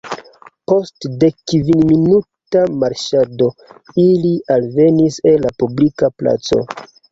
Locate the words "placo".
6.19-6.61